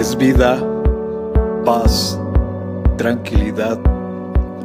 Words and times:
es 0.00 0.16
vida, 0.16 0.58
paz, 1.62 2.18
tranquilidad. 2.96 3.78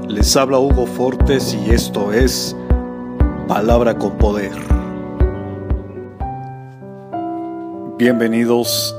Les 0.07 0.34
habla 0.38 0.60
Hugo 0.60 0.86
Fortes 0.86 1.54
y 1.54 1.71
esto 1.71 2.14
es 2.14 2.55
Palabra 3.46 3.98
con 3.98 4.18
Poder. 4.18 4.54
Bienvenidos, 7.98 8.96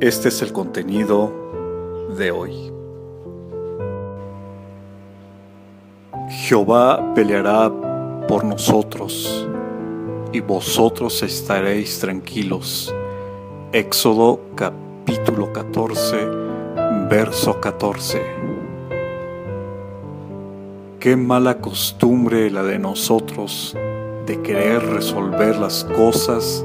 este 0.00 0.26
es 0.26 0.42
el 0.42 0.52
contenido 0.52 1.32
de 2.18 2.32
hoy. 2.32 2.72
Jehová 6.30 7.14
peleará 7.14 7.70
por 8.26 8.44
nosotros 8.44 9.46
y 10.32 10.40
vosotros 10.40 11.22
estaréis 11.22 12.00
tranquilos. 12.00 12.92
Éxodo 13.72 14.40
capítulo 14.56 14.85
14, 15.56 16.28
verso 17.08 17.60
14. 17.60 18.22
Qué 21.00 21.16
mala 21.16 21.58
costumbre 21.58 22.50
la 22.50 22.62
de 22.62 22.78
nosotros 22.78 23.76
de 24.26 24.42
querer 24.42 24.84
resolver 24.84 25.56
las 25.56 25.84
cosas 25.84 26.64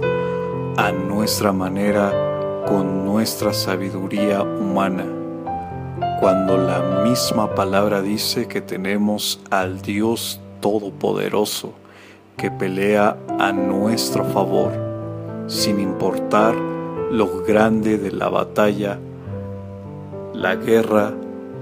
a 0.77 0.91
nuestra 0.91 1.51
manera 1.51 2.63
con 2.67 3.05
nuestra 3.05 3.53
sabiduría 3.53 4.41
humana, 4.41 5.05
cuando 6.19 6.57
la 6.57 7.03
misma 7.03 7.55
palabra 7.55 8.01
dice 8.01 8.47
que 8.47 8.61
tenemos 8.61 9.39
al 9.49 9.81
Dios 9.81 10.41
Todopoderoso 10.59 11.73
que 12.37 12.51
pelea 12.51 13.17
a 13.39 13.51
nuestro 13.51 14.25
favor, 14.25 14.71
sin 15.47 15.79
importar 15.79 16.55
lo 17.11 17.43
grande 17.43 17.97
de 17.97 18.09
la 18.11 18.29
batalla, 18.29 18.97
la 20.33 20.55
guerra 20.55 21.11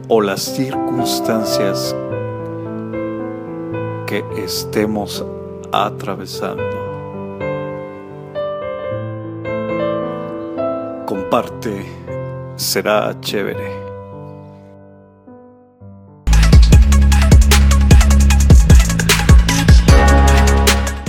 o 0.07 0.21
las 0.21 0.41
circunstancias 0.41 1.95
que 4.05 4.23
estemos 4.37 5.25
atravesando. 5.71 6.63
Comparte, 11.07 11.83
será 12.55 13.19
chévere. 13.19 13.78